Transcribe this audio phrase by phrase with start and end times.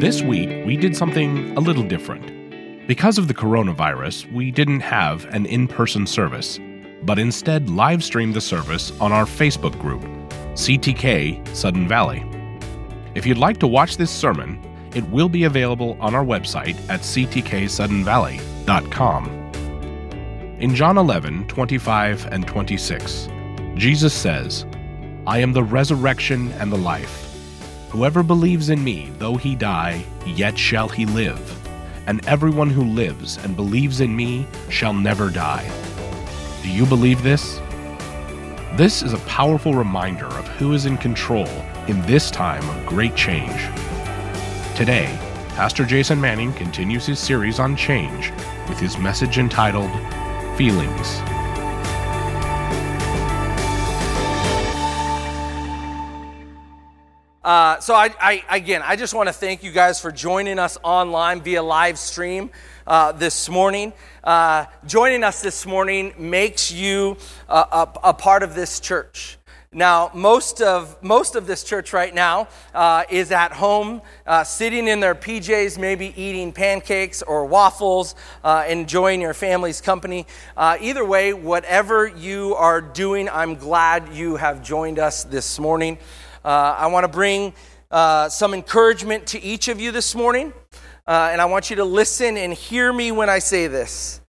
[0.00, 2.86] This week, we did something a little different.
[2.86, 6.58] Because of the coronavirus, we didn't have an in person service,
[7.02, 10.00] but instead live streamed the service on our Facebook group,
[10.54, 12.24] CTK Sudden Valley.
[13.14, 14.58] If you'd like to watch this sermon,
[14.94, 19.26] it will be available on our website at ctksuddenvalley.com.
[20.60, 23.28] In John 11, 25 and 26,
[23.74, 24.64] Jesus says,
[25.26, 27.29] I am the resurrection and the life.
[27.90, 31.40] Whoever believes in me, though he die, yet shall he live.
[32.06, 35.68] And everyone who lives and believes in me shall never die.
[36.62, 37.58] Do you believe this?
[38.76, 41.48] This is a powerful reminder of who is in control
[41.88, 43.60] in this time of great change.
[44.76, 45.18] Today,
[45.56, 48.30] Pastor Jason Manning continues his series on change
[48.68, 49.90] with his message entitled
[50.56, 51.39] Feelings.
[57.80, 60.76] Uh, so I, I, again, I just want to thank you guys for joining us
[60.82, 62.50] online via live stream
[62.86, 63.94] uh, this morning.
[64.22, 67.16] Uh, joining us this morning makes you
[67.48, 69.38] a, a, part of this church.
[69.72, 74.86] Now, most of most of this church right now uh, is at home, uh, sitting
[74.86, 78.14] in their PJs, maybe eating pancakes or waffles,
[78.44, 80.26] uh, enjoying your family's company.
[80.58, 85.96] either way, whatever you are doing, I'm glad you have joined us this morning.
[86.42, 87.52] Uh, I want to bring
[87.90, 90.52] uh, some encouragement to each of you this morning,
[91.06, 94.20] uh, and I want you to listen and hear me when I say this.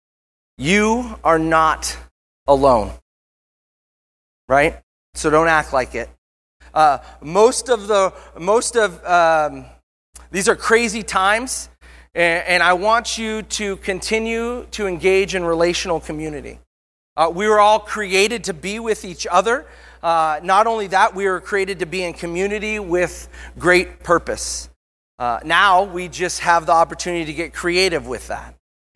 [0.56, 1.96] You are not
[2.46, 2.92] alone,
[4.48, 4.80] right?
[5.14, 6.08] So don't act like it.
[6.72, 9.66] Uh, most of the, most of, um,
[10.30, 11.68] these are crazy times,
[12.14, 16.60] and, and, I want you to continue to engage in relational community.
[17.16, 19.66] Uh, we were all created to be with each other.
[20.02, 24.68] Uh, not only that, we were created to be in community with great purpose.
[25.18, 28.54] Uh, now we just have the opportunity to get creative with that.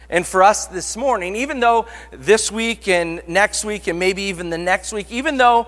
[0.08, 4.50] And for us this morning, even though this week and next week and maybe even
[4.50, 5.66] the next week, even though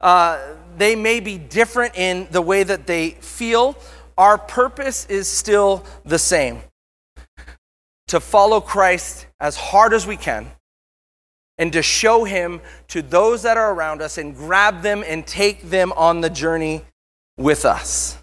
[0.00, 0.38] uh,
[0.76, 3.76] they may be different in the way that they feel,
[4.18, 6.60] our purpose is still the same
[8.08, 10.50] to follow Christ as hard as we can
[11.58, 15.70] and to show him to those that are around us and grab them and take
[15.70, 16.82] them on the journey
[17.36, 18.18] with us.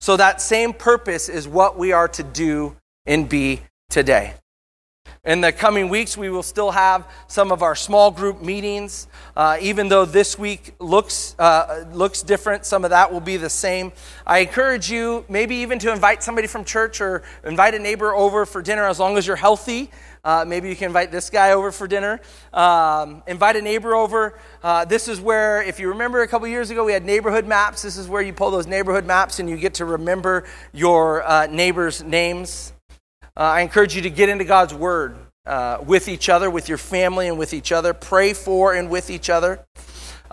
[0.00, 2.76] So, that same purpose is what we are to do
[3.06, 4.34] and be today.
[5.24, 9.08] In the coming weeks, we will still have some of our small group meetings.
[9.36, 13.50] Uh, even though this week looks, uh, looks different, some of that will be the
[13.50, 13.90] same.
[14.24, 18.46] I encourage you, maybe even to invite somebody from church or invite a neighbor over
[18.46, 19.90] for dinner as long as you're healthy.
[20.26, 22.18] Uh, maybe you can invite this guy over for dinner.
[22.52, 24.36] Um, invite a neighbor over.
[24.60, 27.82] Uh, this is where, if you remember a couple years ago, we had neighborhood maps.
[27.82, 30.42] This is where you pull those neighborhood maps and you get to remember
[30.72, 32.72] your uh, neighbors' names.
[33.36, 35.16] Uh, I encourage you to get into God's Word
[35.46, 37.94] uh, with each other, with your family, and with each other.
[37.94, 39.64] Pray for and with each other.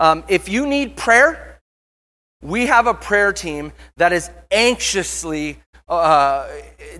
[0.00, 1.60] Um, if you need prayer,
[2.42, 6.48] we have a prayer team that is anxiously uh,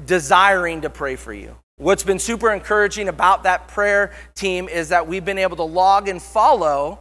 [0.06, 1.56] desiring to pray for you.
[1.77, 6.09] What's been super encouraging about that prayer team is that we've been able to log
[6.09, 7.01] and follow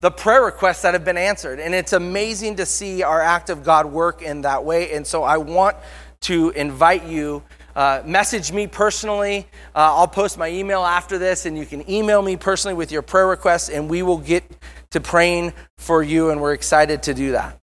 [0.00, 1.58] the prayer requests that have been answered.
[1.58, 4.92] And it's amazing to see our act of God work in that way.
[4.92, 5.76] And so I want
[6.20, 7.42] to invite you.
[7.74, 9.48] Uh, message me personally.
[9.74, 13.02] Uh, I'll post my email after this, and you can email me personally with your
[13.02, 14.44] prayer requests, and we will get
[14.90, 17.58] to praying for you, and we're excited to do that.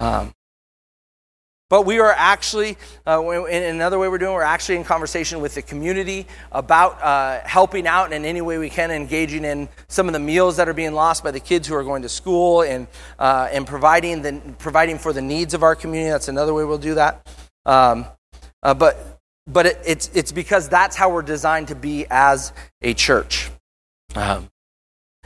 [0.00, 0.34] Um,
[1.70, 5.54] but we are actually, uh, in another way we're doing, we're actually in conversation with
[5.54, 10.12] the community about uh, helping out in any way we can, engaging in some of
[10.12, 12.86] the meals that are being lost by the kids who are going to school and,
[13.18, 16.10] uh, and providing, the, providing for the needs of our community.
[16.10, 17.26] That's another way we'll do that.
[17.66, 18.06] Um,
[18.62, 19.18] uh, but
[19.48, 22.52] but it, it's, it's because that's how we're designed to be as
[22.82, 23.50] a church.
[24.14, 24.50] Um,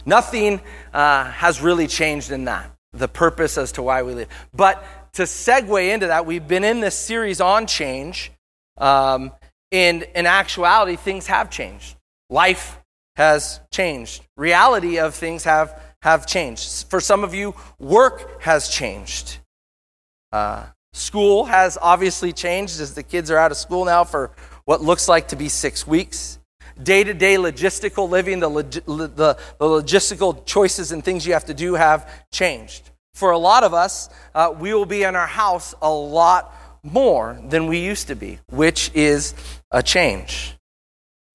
[0.06, 0.60] nothing
[0.92, 4.28] uh, has really changed in that, the purpose as to why we live.
[4.53, 8.32] But to segue into that, we've been in this series on change.
[8.78, 9.32] Um,
[9.70, 11.96] and in actuality, things have changed.
[12.31, 12.78] Life
[13.16, 14.22] has changed.
[14.37, 16.87] Reality of things have, have changed.
[16.88, 19.38] For some of you, work has changed.
[20.31, 24.31] Uh, school has obviously changed as the kids are out of school now for
[24.64, 26.38] what looks like to be six weeks.
[26.82, 31.44] Day to day logistical living, the, log- the, the logistical choices and things you have
[31.46, 32.90] to do have changed.
[33.14, 37.41] For a lot of us, uh, we will be in our house a lot more
[37.49, 39.35] than we used to be, which is
[39.70, 40.56] a change.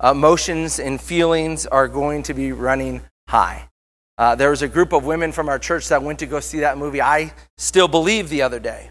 [0.03, 3.69] Emotions and feelings are going to be running high.
[4.17, 6.59] Uh, there was a group of women from our church that went to go see
[6.61, 8.89] that movie, I Still Believe, the other day.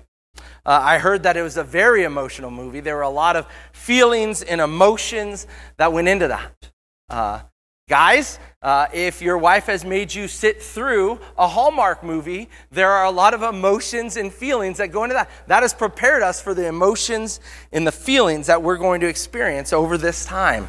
[0.64, 2.80] Uh, I heard that it was a very emotional movie.
[2.80, 5.46] There were a lot of feelings and emotions
[5.76, 6.70] that went into that.
[7.08, 7.40] Uh,
[7.88, 13.04] guys, uh, if your wife has made you sit through a Hallmark movie, there are
[13.04, 15.30] a lot of emotions and feelings that go into that.
[15.46, 17.38] That has prepared us for the emotions
[17.72, 20.68] and the feelings that we're going to experience over this time.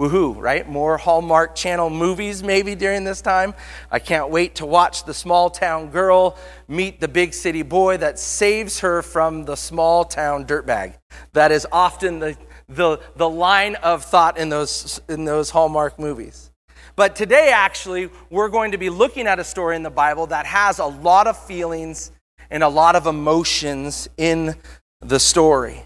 [0.00, 0.66] Woohoo, right?
[0.66, 3.52] More Hallmark Channel movies maybe during this time.
[3.90, 6.38] I can't wait to watch the small town girl
[6.68, 10.94] meet the big city boy that saves her from the small town dirtbag.
[11.32, 12.36] That is often the,
[12.70, 16.50] the, the line of thought in those, in those Hallmark movies.
[16.96, 20.46] But today, actually, we're going to be looking at a story in the Bible that
[20.46, 22.12] has a lot of feelings
[22.50, 24.56] and a lot of emotions in
[25.00, 25.84] the story.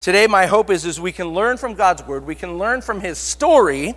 [0.00, 3.00] Today, my hope is, is we can learn from God's word, we can learn from
[3.00, 3.94] his story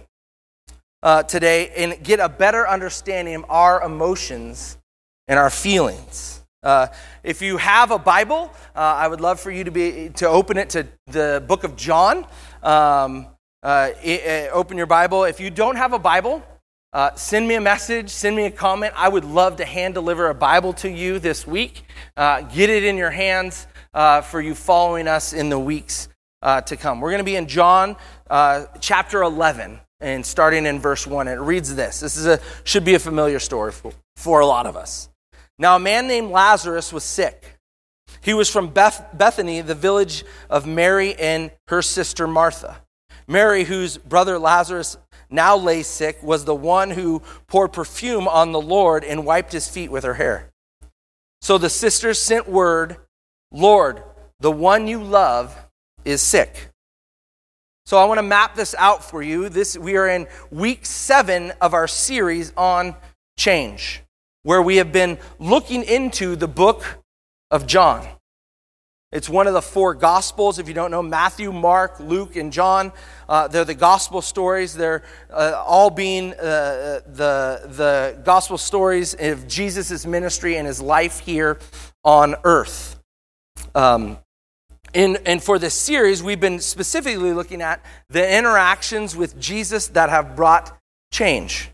[1.01, 4.77] uh, today and get a better understanding of our emotions
[5.27, 6.42] and our feelings.
[6.63, 6.87] Uh,
[7.23, 10.57] if you have a Bible, uh, I would love for you to be to open
[10.57, 12.25] it to the book of John.
[12.61, 13.27] Um,
[13.61, 15.23] uh, it, open your Bible.
[15.25, 16.43] If you don't have a Bible,
[16.93, 18.93] uh, send me a message, send me a comment.
[18.95, 21.85] I would love to hand deliver a Bible to you this week.
[22.15, 26.07] Uh, get it in your hands uh, for you following us in the weeks
[26.43, 27.01] uh, to come.
[27.01, 27.95] We're going to be in John
[28.29, 31.27] uh, chapter 11 and starting in verse 1.
[31.27, 31.99] And it reads this.
[31.99, 35.09] This is a, should be a familiar story for, for a lot of us.
[35.63, 37.57] Now, a man named Lazarus was sick.
[38.19, 42.81] He was from Beth, Bethany, the village of Mary and her sister Martha.
[43.29, 44.97] Mary, whose brother Lazarus
[45.29, 49.69] now lay sick, was the one who poured perfume on the Lord and wiped his
[49.69, 50.51] feet with her hair.
[51.41, 52.97] So the sisters sent word
[53.49, 54.03] Lord,
[54.41, 55.57] the one you love
[56.03, 56.71] is sick.
[57.85, 59.47] So I want to map this out for you.
[59.47, 62.95] This we are in week 7 of our series on
[63.37, 64.02] change,
[64.43, 66.83] where we have been looking into the book
[67.49, 68.07] of John.
[69.13, 70.57] It's one of the four Gospels.
[70.57, 72.91] If you don't know, Matthew, Mark, Luke, and John,
[73.29, 74.73] uh, they're the Gospel stories.
[74.73, 81.19] They're uh, all being uh, the, the Gospel stories of Jesus' ministry and his life
[81.19, 81.59] here
[82.03, 82.99] on earth.
[83.75, 84.17] Um,
[84.95, 90.09] in, and for this series, we've been specifically looking at the interactions with Jesus that
[90.09, 90.75] have brought
[91.11, 91.69] change.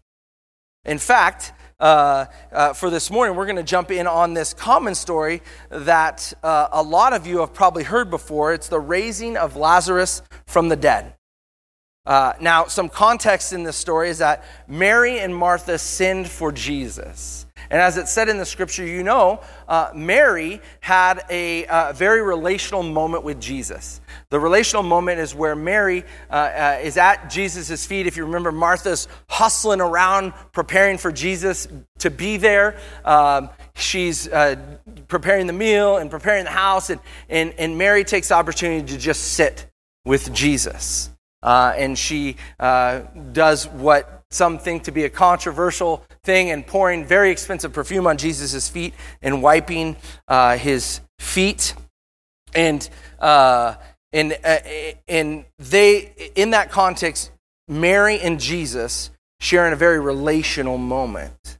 [0.84, 4.96] In fact, uh, uh, for this morning, we're going to jump in on this common
[4.96, 8.54] story that uh, a lot of you have probably heard before.
[8.54, 11.14] It's the raising of Lazarus from the dead.
[12.10, 17.46] Uh, now, some context in this story is that Mary and Martha sinned for Jesus.
[17.70, 22.24] And as it said in the scripture, you know, uh, Mary had a uh, very
[22.24, 24.02] relational moment with Jesus.
[24.32, 28.08] The relational moment is where Mary uh, uh is at Jesus' feet.
[28.08, 31.68] If you remember, Martha's hustling around preparing for Jesus
[32.00, 32.80] to be there.
[33.06, 34.56] Um, she's uh,
[35.08, 38.98] preparing the meal and preparing the house, and, and, and Mary takes the opportunity to
[38.98, 39.70] just sit
[40.06, 41.12] with Jesus.
[41.42, 47.32] Uh, and she does what some think to be a controversial thing and pouring very
[47.32, 49.96] expensive perfume on Jesus' feet and wiping
[50.28, 51.74] uh, his feet.
[52.54, 52.88] And,
[53.20, 53.76] uh,
[54.14, 54.58] and, uh,
[55.08, 57.32] and they, in that context,
[57.68, 59.10] Mary and Jesus
[59.40, 61.59] share in a very relational moment.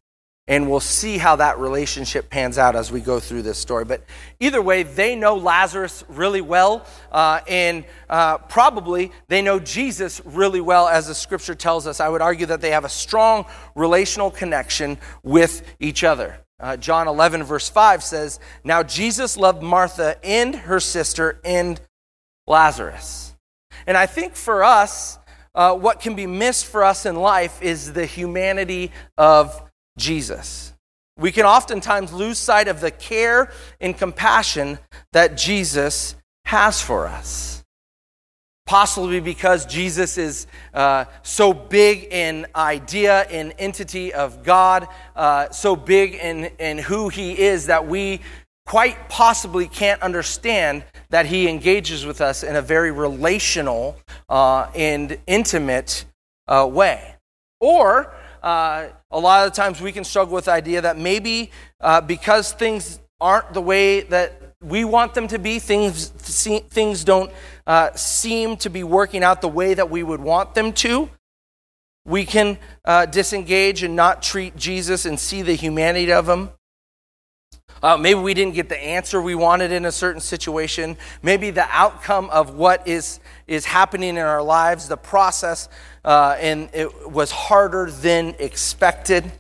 [0.50, 3.86] And we'll see how that relationship pans out as we go through this story.
[3.86, 4.04] But
[4.40, 10.60] either way, they know Lazarus really well, uh, and uh, probably they know Jesus really
[10.60, 12.00] well, as the scripture tells us.
[12.00, 16.40] I would argue that they have a strong relational connection with each other.
[16.60, 21.80] Uh, John 11, verse 5 says, Now Jesus loved Martha and her sister and
[22.48, 23.36] Lazarus.
[23.86, 25.20] And I think for us,
[25.54, 29.69] uh, what can be missed for us in life is the humanity of
[30.00, 30.74] Jesus.
[31.18, 33.52] We can oftentimes lose sight of the care
[33.82, 34.80] and compassion
[35.12, 36.16] that Jesus
[36.46, 37.64] has for us.
[38.66, 45.76] Possibly because Jesus is uh, so big in idea and entity of God, uh, so
[45.76, 48.22] big in, in who he is that we
[48.66, 53.98] quite possibly can't understand that he engages with us in a very relational
[54.30, 56.06] uh, and intimate
[56.48, 57.16] uh, way.
[57.60, 58.14] Or
[58.44, 61.52] uh, a lot of times we can struggle with the idea that maybe
[61.82, 67.32] uh, because things aren't the way that we want them to be, things, things don't
[67.66, 71.10] uh, seem to be working out the way that we would want them to.
[72.06, 76.50] We can uh, disengage and not treat Jesus and see the humanity of him.
[77.82, 80.98] Uh, maybe we didn't get the answer we wanted in a certain situation.
[81.22, 85.70] Maybe the outcome of what is, is happening in our lives, the process
[86.04, 89.32] uh, and it was harder than expected.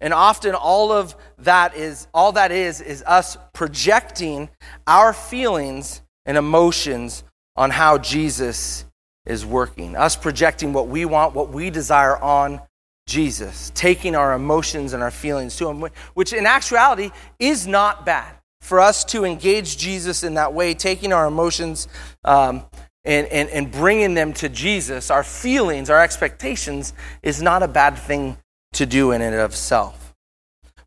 [0.00, 4.48] And often all of that is all that is is us projecting
[4.86, 7.24] our feelings and emotions
[7.56, 8.84] on how Jesus
[9.26, 9.96] is working.
[9.96, 12.60] Us projecting what we want, what we desire on
[13.08, 18.34] Jesus, taking our emotions and our feelings to him, which in actuality is not bad.
[18.60, 21.88] For us to engage Jesus in that way, taking our emotions
[22.24, 22.64] um,
[23.04, 27.96] and, and, and bringing them to Jesus, our feelings, our expectations, is not a bad
[27.96, 28.36] thing
[28.74, 30.14] to do in and of itself.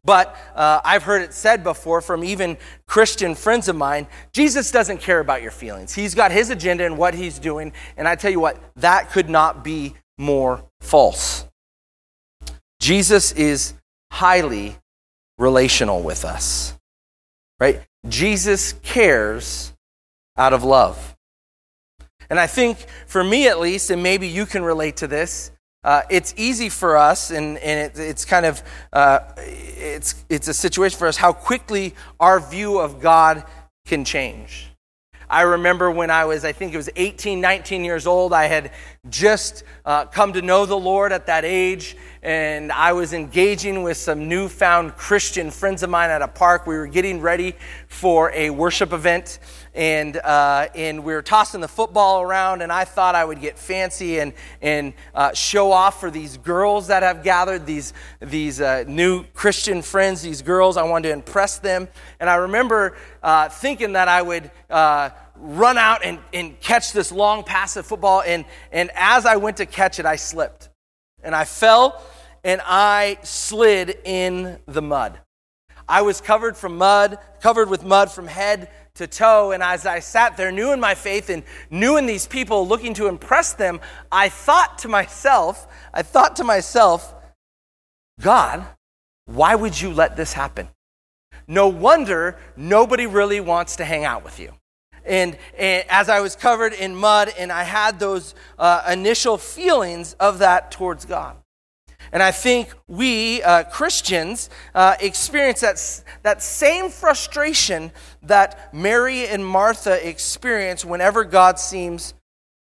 [0.04, 5.00] But uh, I've heard it said before from even Christian friends of mine Jesus doesn't
[5.00, 5.94] care about your feelings.
[5.94, 7.72] He's got his agenda and what he's doing.
[7.98, 11.46] And I tell you what, that could not be more false.
[12.82, 13.76] Jesus is
[14.12, 14.76] highly
[15.38, 16.76] relational with us,
[17.60, 17.80] right?
[18.10, 19.72] Jesus cares
[20.36, 21.16] out of love.
[22.32, 25.52] And I think for me at least, and maybe you can relate to this,
[25.84, 30.54] uh, it's easy for us, and, and it, it's kind of uh, it's, it's a
[30.54, 33.44] situation for us how quickly our view of God
[33.86, 34.71] can change.
[35.32, 38.74] I remember when I was, I think it was 18, 19 years old, I had
[39.10, 43.96] just uh, come to know the Lord at that age, and I was engaging with
[43.96, 46.68] some newfound Christian friends of mine at a park.
[46.68, 47.56] We were getting ready
[47.88, 49.40] for a worship event,
[49.74, 53.58] and, uh, and we were tossing the football around, and I thought I would get
[53.58, 58.84] fancy and, and uh, show off for these girls that have gathered, these, these uh,
[58.88, 60.78] new Christian friends, these girls.
[60.78, 61.88] I wanted to impress them.
[62.20, 67.12] And I remember uh, thinking that I would uh, run out and, and catch this
[67.12, 68.22] long pass of football.
[68.26, 70.70] And, and as I went to catch it, I slipped.
[71.24, 72.04] And I fell
[72.44, 75.20] and I slid in the mud.
[75.92, 79.52] I was covered from mud, covered with mud from head to toe.
[79.52, 82.94] And as I sat there, new in my faith and new in these people, looking
[82.94, 87.14] to impress them, I thought to myself, I thought to myself,
[88.22, 88.66] God,
[89.26, 90.70] why would you let this happen?
[91.46, 94.54] No wonder nobody really wants to hang out with you.
[95.04, 100.14] And, and, as I was covered in mud, and I had those uh, initial feelings
[100.22, 101.41] of that towards God.
[102.12, 107.92] And I think we uh, Christians uh, experience that, that same frustration
[108.24, 112.14] that Mary and Martha experience whenever God seems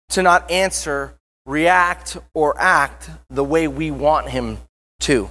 [0.09, 4.57] to not answer, react, or act the way we want Him
[5.01, 5.29] to.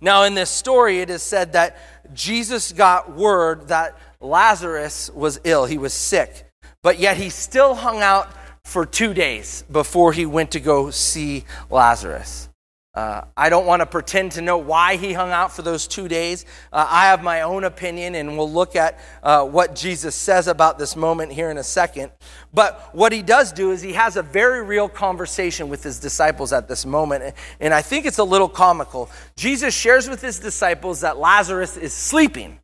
[0.00, 1.76] Now, in this story, it is said that
[2.14, 6.50] Jesus got word that Lazarus was ill, he was sick,
[6.82, 8.28] but yet he still hung out
[8.64, 12.48] for two days before he went to go see Lazarus.
[12.98, 16.08] Uh, I don't want to pretend to know why he hung out for those two
[16.08, 16.44] days.
[16.72, 20.80] Uh, I have my own opinion, and we'll look at uh, what Jesus says about
[20.80, 22.10] this moment here in a second.
[22.52, 26.52] But what he does do is he has a very real conversation with his disciples
[26.52, 29.08] at this moment, and I think it's a little comical.
[29.36, 32.58] Jesus shares with his disciples that Lazarus is sleeping.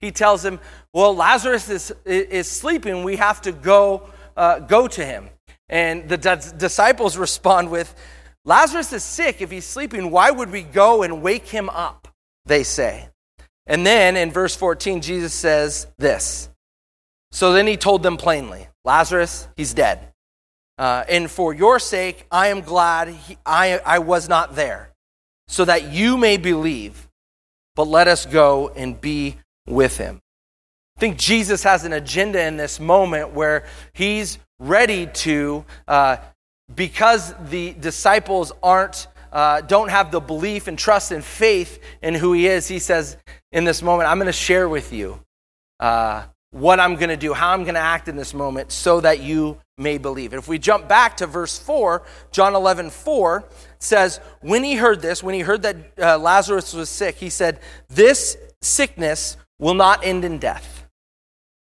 [0.00, 0.60] He tells them,
[0.92, 3.04] Well, Lazarus is, is sleeping.
[3.04, 5.30] We have to go, uh, go to him.
[5.70, 7.94] And the d- disciples respond with,
[8.48, 9.42] Lazarus is sick.
[9.42, 12.08] If he's sleeping, why would we go and wake him up?
[12.46, 13.10] They say.
[13.66, 16.48] And then in verse 14, Jesus says this.
[17.30, 20.14] So then he told them plainly Lazarus, he's dead.
[20.78, 24.94] Uh, and for your sake, I am glad he, I, I was not there,
[25.46, 27.06] so that you may believe.
[27.76, 29.36] But let us go and be
[29.66, 30.20] with him.
[30.96, 36.16] I think Jesus has an agenda in this moment where he's ready to uh,
[36.74, 42.32] because the disciples aren't uh, don't have the belief and trust and faith in who
[42.32, 43.16] he is he says
[43.52, 45.20] in this moment i'm going to share with you
[45.80, 49.00] uh, what i'm going to do how i'm going to act in this moment so
[49.00, 50.34] that you may believe.
[50.34, 53.44] If we jump back to verse 4 john 11 4
[53.78, 57.60] says when he heard this when he heard that uh, lazarus was sick he said
[57.88, 60.86] this sickness will not end in death.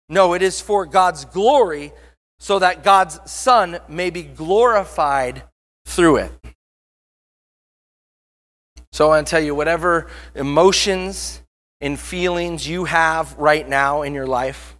[0.09, 1.93] No it is for god's glory
[2.39, 5.43] so that God's Son may be glorified
[5.85, 6.31] through it.
[8.91, 11.41] So I want to tell you whatever emotions
[11.81, 14.75] and feelings you have right now in your life,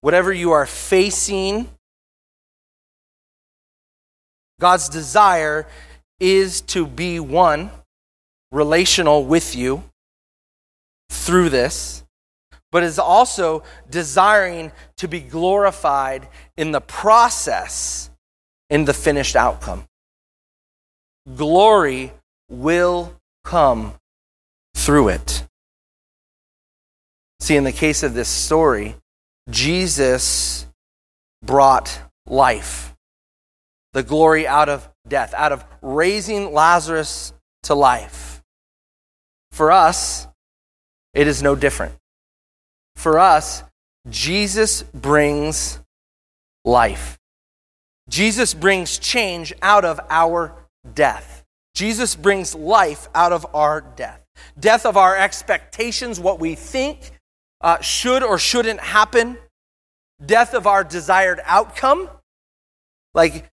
[0.00, 1.68] whatever you are facing,
[4.60, 5.66] God's desire
[6.20, 7.70] is to be one,
[8.50, 9.82] relational with you
[11.08, 12.01] through this
[12.72, 16.26] but is also desiring to be glorified
[16.56, 18.10] in the process,
[18.70, 19.86] in the finished outcome.
[21.36, 22.12] Glory
[22.48, 23.14] will
[23.44, 23.94] come
[24.74, 25.46] through it.
[27.38, 28.96] See, in the case of this story,
[29.50, 30.66] Jesus
[31.44, 32.94] brought life,
[33.92, 37.32] the glory out of death, out of raising Lazarus
[37.64, 38.42] to life.
[39.50, 40.26] For us,
[41.12, 41.94] it is no different.
[43.02, 43.64] For us,
[44.08, 45.80] Jesus brings
[46.64, 47.18] life.
[48.08, 51.42] Jesus brings change out of our death.
[51.74, 54.20] Jesus brings life out of our death.
[54.56, 57.18] Death of our expectations, what we think
[57.60, 59.36] uh, should or shouldn't happen.
[60.24, 62.08] Death of our desired outcome,
[63.14, 63.50] like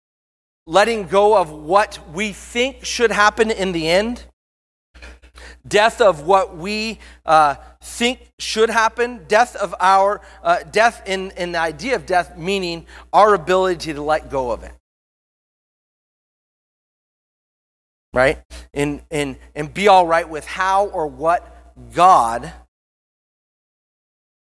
[0.66, 4.24] letting go of what we think should happen in the end.
[5.68, 9.26] Death of what we uh, think should happen.
[9.28, 14.02] Death of our, uh, death in, in the idea of death, meaning our ability to
[14.02, 14.74] let go of it.
[18.14, 18.40] Right?
[18.74, 21.52] And, and, and be all right with how or what
[21.94, 22.52] God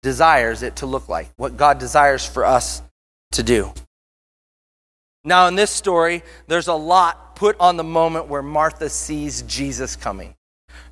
[0.03, 2.81] desires it to look like, what God desires for us
[3.31, 3.73] to do.
[5.23, 9.95] Now, in this story, there's a lot put on the moment where Martha sees Jesus
[9.95, 10.35] coming.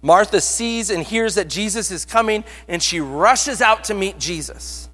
[0.02, 4.90] Martha sees and hears that Jesus is coming, and she rushes out to meet Jesus.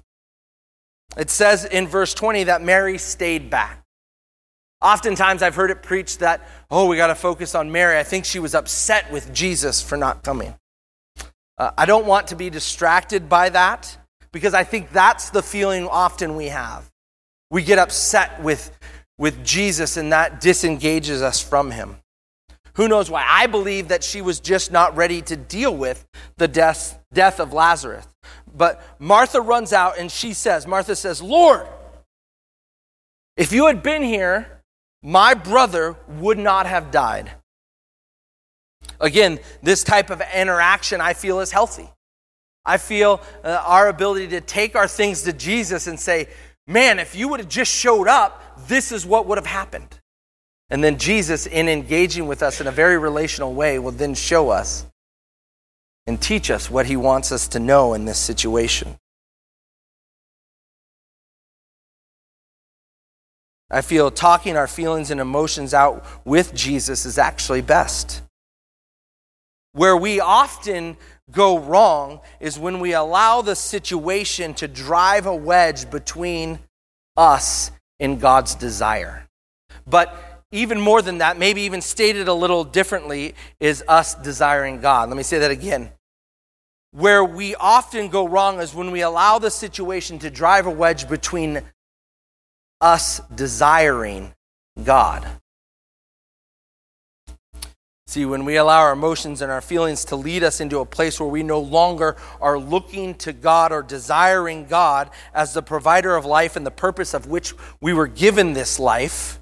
[1.16, 3.82] It says in verse 20 that Mary stayed back.
[4.82, 7.98] Oftentimes, I've heard it preached that, oh, we got to focus on Mary.
[7.98, 10.54] I think she was upset with Jesus for not coming.
[11.58, 13.98] Uh, I don't want to be distracted by that
[14.32, 16.90] because I think that's the feeling often we have.
[17.50, 18.70] We get upset with
[19.20, 21.98] with Jesus, and that disengages us from him.
[22.74, 23.24] Who knows why?
[23.26, 27.52] I believe that she was just not ready to deal with the death, death of
[27.52, 28.06] Lazarus.
[28.54, 31.66] But Martha runs out and she says, Martha says, Lord,
[33.36, 34.60] if you had been here,
[35.02, 37.30] my brother would not have died.
[39.00, 41.88] Again, this type of interaction I feel is healthy.
[42.64, 46.28] I feel uh, our ability to take our things to Jesus and say,
[46.66, 49.99] man, if you would have just showed up, this is what would have happened.
[50.70, 54.50] And then Jesus, in engaging with us in a very relational way, will then show
[54.50, 54.86] us
[56.06, 58.98] and teach us what he wants us to know in this situation.
[63.70, 68.22] I feel talking our feelings and emotions out with Jesus is actually best.
[69.72, 70.96] Where we often
[71.30, 76.58] go wrong is when we allow the situation to drive a wedge between
[77.16, 79.28] us and God's desire.
[79.86, 85.08] But even more than that, maybe even stated a little differently, is us desiring God.
[85.08, 85.90] Let me say that again.
[86.92, 91.08] Where we often go wrong is when we allow the situation to drive a wedge
[91.08, 91.62] between
[92.80, 94.34] us desiring
[94.82, 95.26] God.
[98.08, 101.20] See, when we allow our emotions and our feelings to lead us into a place
[101.20, 106.24] where we no longer are looking to God or desiring God as the provider of
[106.24, 109.39] life and the purpose of which we were given this life,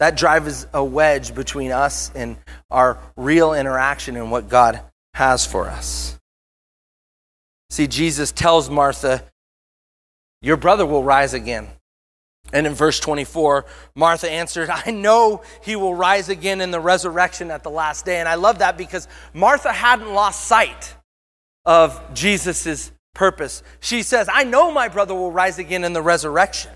[0.00, 2.36] that drives a wedge between us and
[2.70, 4.80] our real interaction and what God
[5.14, 6.18] has for us.
[7.70, 9.24] See, Jesus tells Martha,
[10.42, 11.68] Your brother will rise again.
[12.52, 17.50] And in verse 24, Martha answered, I know he will rise again in the resurrection
[17.50, 18.18] at the last day.
[18.20, 20.94] And I love that because Martha hadn't lost sight
[21.64, 23.62] of Jesus' purpose.
[23.80, 26.72] She says, I know my brother will rise again in the resurrection.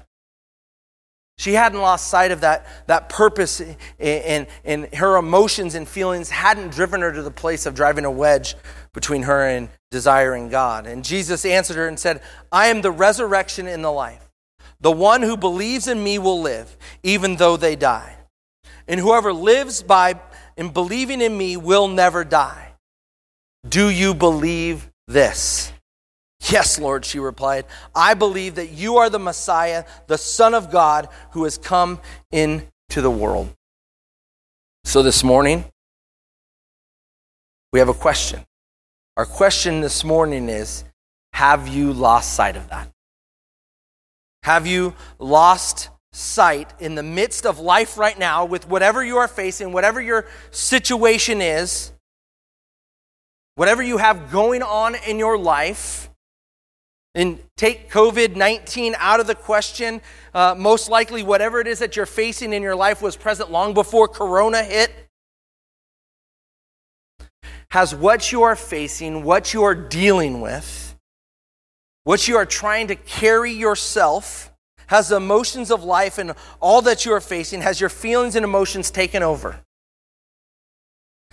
[1.38, 3.62] She hadn't lost sight of that, that purpose,
[4.00, 8.10] and, and her emotions and feelings hadn't driven her to the place of driving a
[8.10, 8.56] wedge
[8.92, 10.88] between her and desiring God.
[10.88, 12.20] And Jesus answered her and said,
[12.50, 14.28] I am the resurrection and the life.
[14.80, 18.16] The one who believes in me will live, even though they die.
[18.88, 20.20] And whoever lives by
[20.56, 22.74] in believing in me will never die.
[23.68, 25.72] Do you believe this?
[26.40, 27.66] Yes, Lord, she replied.
[27.94, 32.70] I believe that you are the Messiah, the Son of God, who has come into
[32.94, 33.54] the world.
[34.84, 35.64] So this morning,
[37.72, 38.46] we have a question.
[39.16, 40.84] Our question this morning is
[41.34, 42.90] Have you lost sight of that?
[44.44, 49.28] Have you lost sight in the midst of life right now with whatever you are
[49.28, 51.92] facing, whatever your situation is,
[53.56, 56.08] whatever you have going on in your life?
[57.14, 60.00] And take COVID 19 out of the question.
[60.34, 63.74] Uh, most likely, whatever it is that you're facing in your life was present long
[63.74, 64.92] before Corona hit.
[67.70, 70.96] Has what you are facing, what you are dealing with,
[72.04, 74.50] what you are trying to carry yourself,
[74.86, 78.44] has the emotions of life and all that you are facing, has your feelings and
[78.44, 79.60] emotions taken over?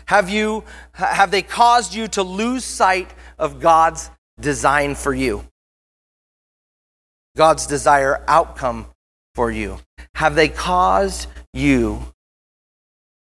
[0.08, 5.46] Have you have they caused you to lose sight of God's design for you?
[7.36, 8.88] God's desire outcome
[9.34, 9.80] for you?
[10.16, 12.02] Have they caused you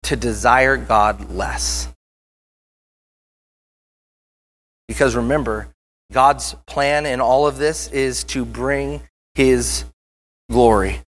[0.03, 1.89] to desire God less?
[4.87, 5.69] Because remember,
[6.11, 9.01] God's plan in all of this is to bring
[9.33, 9.85] his
[10.51, 11.01] glory.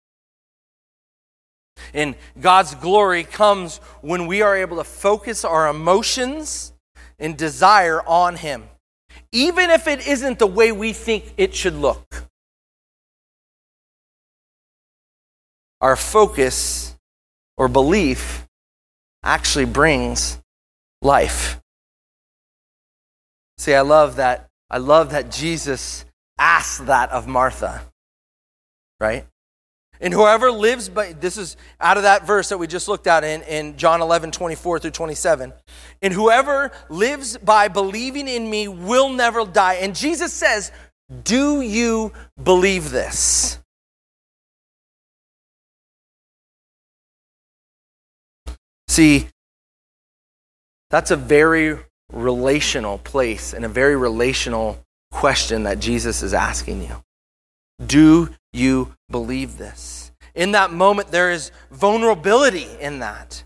[1.94, 6.74] And God's glory comes when we are able to focus our emotions
[7.20, 8.64] and desire on him,
[9.32, 12.26] even if it isn't the way we think it should look.
[15.86, 16.98] Our focus
[17.58, 18.48] or belief
[19.22, 20.42] actually brings
[21.04, 21.62] life.
[23.60, 24.50] See, I love that.
[24.68, 26.04] I love that Jesus
[26.40, 27.84] asked that of Martha,
[29.00, 29.28] right?
[30.02, 33.24] And whoever lives by, this is out of that verse that we just looked at
[33.24, 35.54] in, in John 11, 24 through 27.
[36.02, 39.76] And whoever lives by believing in me will never die.
[39.76, 40.72] And Jesus says,
[41.22, 42.12] Do you
[42.44, 43.60] believe this?
[48.96, 49.28] See,
[50.90, 51.78] that's a very
[52.14, 57.04] relational place and a very relational question that Jesus is asking you.
[57.86, 60.14] Do you believe this?
[60.34, 63.44] In that moment, there is vulnerability in that.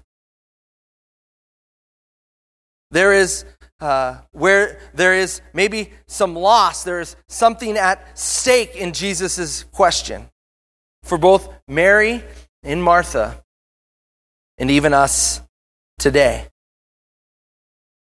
[2.92, 3.44] There is
[3.80, 10.30] uh, where there is maybe some loss, there is something at stake in Jesus' question
[11.02, 12.24] for both Mary
[12.62, 13.44] and Martha
[14.60, 15.42] and even us
[15.98, 16.46] today.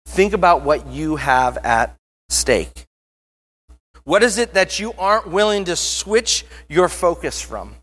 [0.05, 1.97] Think about what you have at
[2.29, 2.85] stake.
[4.03, 7.75] What is it that you aren't willing to switch your focus from?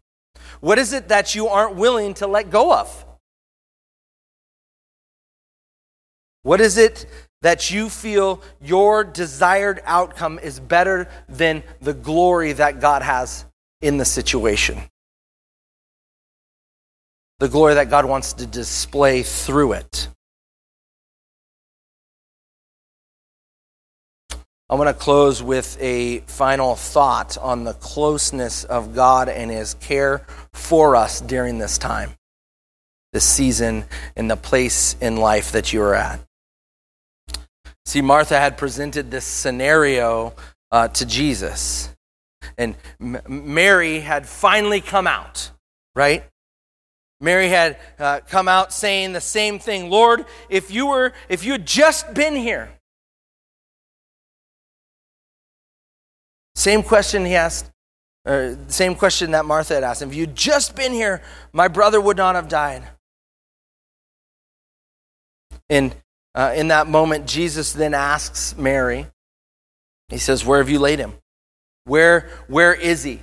[0.61, 3.05] What is it that you aren't willing to let go of?
[6.43, 7.07] What is it
[7.43, 13.47] that you feel your desired outcome is better than the glory that God has
[13.81, 14.90] in the situation?
[17.41, 20.09] The glory that God wants to display through it.
[24.69, 29.73] I want to close with a final thought on the closeness of God and His
[29.73, 32.11] care for us during this time,
[33.15, 36.21] this season, and the place in life that you are at.
[37.87, 40.35] See, Martha had presented this scenario
[40.71, 41.89] uh, to Jesus,
[42.59, 45.51] and M- Mary had finally come out,
[45.97, 46.23] right?
[47.21, 51.53] Mary had uh, come out saying the same thing Lord, if you were, if you
[51.53, 52.71] had just been here,
[56.61, 57.71] Same question he asked,
[58.27, 60.03] or same question that Martha had asked.
[60.03, 61.23] If you'd just been here,
[61.55, 62.83] my brother would not have died.
[65.71, 65.97] And
[66.35, 69.07] uh, in that moment, Jesus then asks Mary,
[70.11, 71.15] he says, Where have you laid him?
[71.85, 73.21] Where, where is he?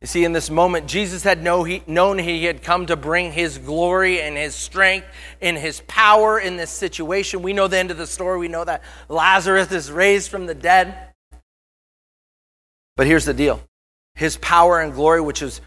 [0.00, 3.32] You see, in this moment, Jesus had know he, known he had come to bring
[3.32, 5.08] his glory and his strength
[5.42, 7.42] and his power in this situation.
[7.42, 8.38] We know the end of the story.
[8.38, 10.94] We know that Lazarus is raised from the dead.
[12.96, 13.60] But here's the deal
[14.14, 15.60] His power and glory, which is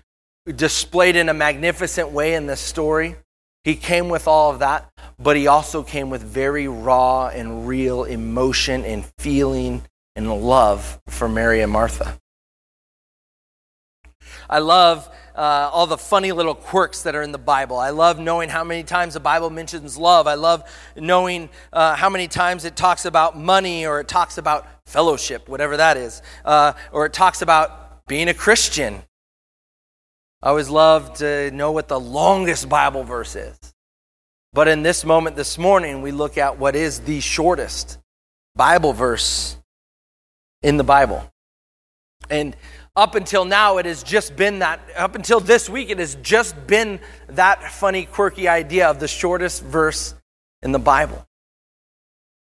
[0.55, 3.15] displayed in a magnificent way in this story,
[3.63, 8.05] he came with all of that, but he also came with very raw and real
[8.05, 9.83] emotion and feeling
[10.15, 12.19] and love for Mary and Martha.
[14.51, 17.77] I love uh, all the funny little quirks that are in the Bible.
[17.77, 20.27] I love knowing how many times the Bible mentions love.
[20.27, 24.67] I love knowing uh, how many times it talks about money or it talks about
[24.85, 29.01] fellowship, whatever that is, uh, or it talks about being a Christian.
[30.43, 33.57] I always love to know what the longest Bible verse is.
[34.51, 37.99] But in this moment this morning, we look at what is the shortest
[38.53, 39.55] Bible verse
[40.61, 41.31] in the Bible.
[42.29, 42.55] And
[42.95, 46.67] up until now, it has just been that, up until this week, it has just
[46.67, 50.13] been that funny, quirky idea of the shortest verse
[50.61, 51.25] in the Bible.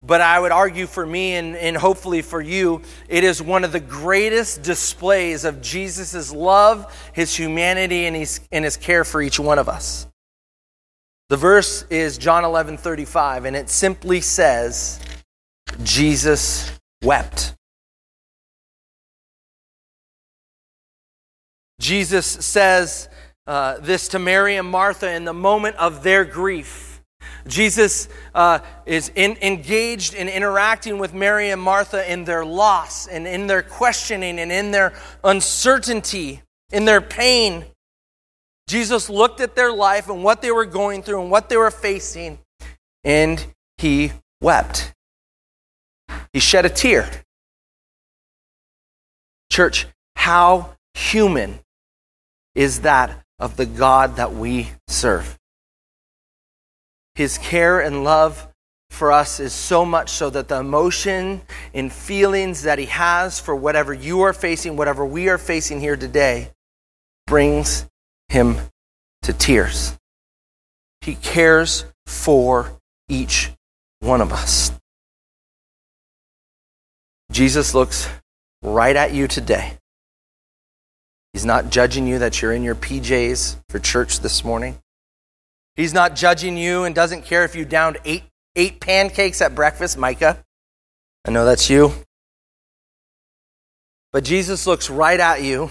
[0.01, 3.71] But I would argue for me and, and hopefully for you, it is one of
[3.71, 9.39] the greatest displays of Jesus' love, his humanity, and his, and his care for each
[9.39, 10.07] one of us.
[11.27, 14.99] The verse is John 11 35, and it simply says,
[15.83, 16.71] Jesus
[17.03, 17.53] wept.
[21.80, 23.10] Jesus says
[23.48, 27.02] uh, this to Mary and Martha in the moment of their grief.
[27.48, 33.26] Jesus uh, is in, engaged in interacting with Mary and Martha in their loss and
[33.26, 37.65] in their questioning and in their uncertainty, in their pain.
[38.68, 41.72] Jesus looked at their life and what they were going through and what they were
[41.72, 42.38] facing,
[43.04, 44.12] and he
[44.42, 44.94] wept.
[46.34, 47.10] He shed a tear.
[49.50, 51.60] Church, how human
[52.60, 55.39] is that of the God that we serve.
[57.15, 58.50] His care and love
[58.89, 61.39] for us is so much so that the emotion
[61.74, 65.95] and feelings that He has for whatever you are facing, whatever we are facing here
[65.95, 66.52] today,
[67.28, 67.86] brings
[68.28, 68.58] Him
[69.22, 69.98] to tears.
[71.00, 73.52] He cares for each
[74.02, 74.74] one of us.
[77.32, 78.10] Jesus looks
[78.62, 79.78] right at you today.
[81.34, 84.80] He's not judging you that you're in your PJs for church this morning.
[85.76, 88.24] He's not judging you and doesn't care if you downed eight,
[88.56, 90.44] eight pancakes at breakfast, Micah.
[91.26, 91.94] I know that's you.
[94.12, 95.70] But Jesus looks right at you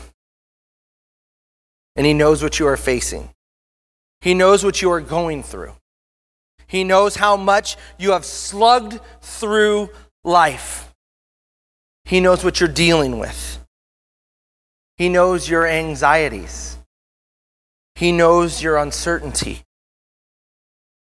[1.96, 3.30] and he knows what you are facing.
[4.20, 5.72] He knows what you are going through.
[6.68, 9.90] He knows how much you have slugged through
[10.22, 10.94] life.
[12.04, 13.58] He knows what you're dealing with.
[14.98, 16.76] He knows your anxieties.
[17.94, 19.62] He knows your uncertainty.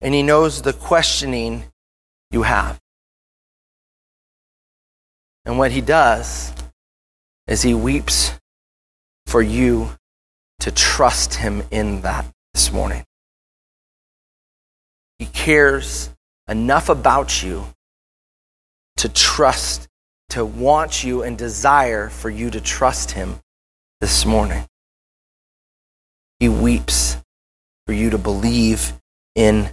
[0.02, 1.64] And He knows the questioning
[2.30, 2.80] you have.
[5.46, 6.52] And what He does
[7.48, 8.34] is He weeps
[9.26, 9.92] for you
[10.60, 13.06] to trust Him in that this morning.
[15.18, 16.10] He cares
[16.50, 17.68] enough about you
[18.98, 19.88] to trust,
[20.30, 23.40] to want you and desire for you to trust Him
[24.00, 24.66] this morning.
[26.40, 27.18] He weeps
[27.88, 28.94] for you to believe
[29.36, 29.70] in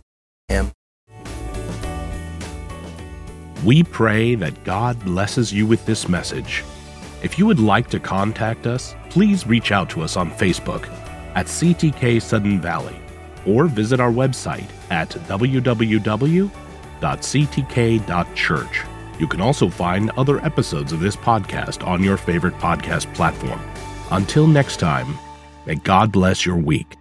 [0.49, 0.73] Him.
[3.65, 6.65] We pray that God blesses you with this message.
[7.23, 10.89] If you would like to contact us, please reach out to us on Facebook
[11.35, 12.97] at CTK Sudden Valley
[13.47, 16.51] or visit our website at www.ctk.church.
[19.21, 23.61] You can also find other episodes of this podcast on your favorite podcast platform.
[24.11, 25.19] Until next time,
[25.67, 26.97] may God bless your week.